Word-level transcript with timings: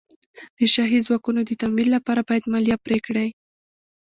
د 0.57 0.59
شاهي 0.73 0.99
ځواکونو 1.05 1.39
د 1.45 1.51
تمویل 1.61 1.89
لپاره 1.97 2.21
باید 2.29 2.49
مالیه 2.53 2.77
پرې 2.85 2.97
کړي. 3.07 3.27